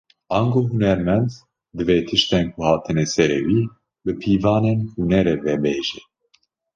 [0.37, 1.29] Ango hunermend,
[1.77, 3.59] divê tiştên ku hatine serî wî,
[4.05, 6.01] bi pîvanên hunerê vebêje